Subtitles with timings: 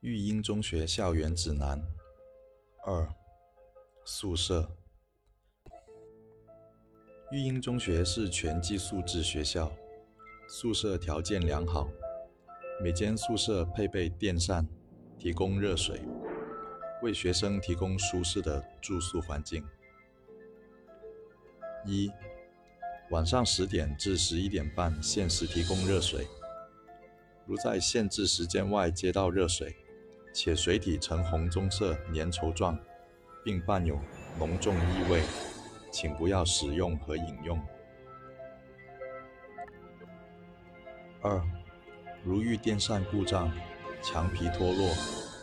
[0.00, 1.78] 育英中学校园指南
[2.86, 3.06] 二
[4.02, 4.66] 宿舍
[7.30, 9.70] 育英中学是全寄宿制学校，
[10.48, 11.86] 宿舍条件良好，
[12.82, 14.66] 每间宿舍配备电扇，
[15.18, 16.00] 提供热水，
[17.02, 19.62] 为学生提供舒适的住宿环境。
[21.84, 22.10] 一
[23.10, 26.26] 晚上十点至十一点半限时提供热水，
[27.46, 29.76] 如在限制时间外接到热水，
[30.32, 32.78] 且水体呈红棕色粘稠状，
[33.44, 33.98] 并伴有
[34.38, 35.22] 浓重异味，
[35.92, 37.60] 请不要使用和饮用。
[41.20, 41.42] 二，
[42.24, 43.52] 如遇电扇故障、
[44.02, 44.94] 墙皮脱落、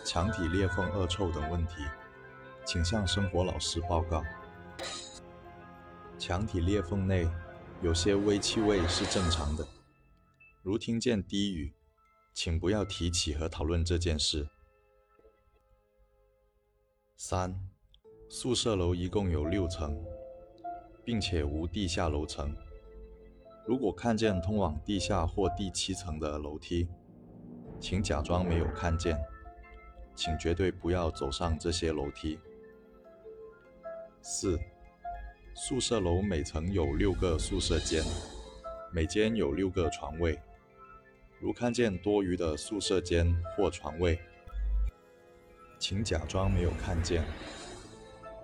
[0.05, 1.73] 墙体裂缝恶臭等问题，
[2.65, 4.23] 请向生活老师报告。
[6.17, 7.29] 墙体裂缝内
[7.81, 9.67] 有些微气味是正常的，
[10.63, 11.73] 如听见低语，
[12.33, 14.47] 请不要提起和讨论这件事。
[17.19, 17.59] 三，
[18.29, 19.99] 宿舍楼一共有六层，
[21.03, 22.55] 并且无地下楼层。
[23.65, 26.87] 如果看见通往地下或第七层的楼梯，
[27.79, 29.17] 请假装没有看见，
[30.15, 32.37] 请绝对不要走上这些楼梯。
[34.21, 34.59] 四，
[35.55, 38.03] 宿舍楼每层有六个宿舍间，
[38.93, 40.39] 每间有六个床位。
[41.39, 44.19] 如看见多余的宿舍间或床位，
[45.87, 47.23] 请假装没有看见，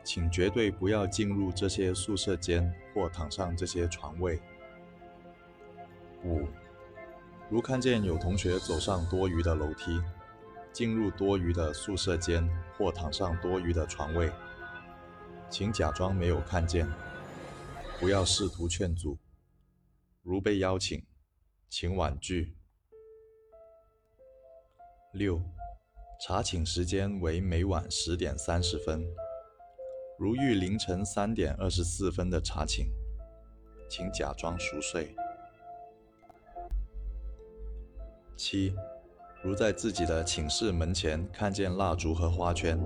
[0.02, 4.40] 请绝对不要进入这些宿舍间或躺上这些床位。
[6.24, 6.48] 五，
[7.50, 10.02] 如看见有同学走上多余的楼梯，
[10.72, 14.32] 进入多余的宿舍间或躺上多余的床位，
[15.50, 16.90] 请假装没有看见，
[18.00, 19.18] 不要试图劝阻。
[20.22, 21.06] 如被邀请，
[21.68, 22.56] 请婉拒。
[25.12, 25.53] 六。
[26.26, 29.06] 查寝时间为每晚十点三十分。
[30.18, 32.86] 如遇凌晨三点二十四分的查寝，
[33.90, 35.14] 请假装熟睡。
[38.38, 38.74] 七，
[39.44, 42.80] 如在自己的寝室门前看见蜡烛和花圈，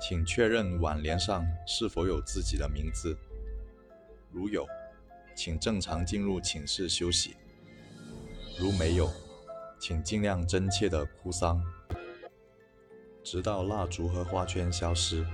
[0.00, 3.18] 请确认挽联上是否有自己的名字。
[4.30, 4.64] 如有，
[5.34, 7.32] 请正常进入寝室休息；
[8.56, 9.10] 如没有，
[9.80, 11.60] 请尽量真切地哭丧。
[13.24, 15.26] 直到蜡烛和花圈消失。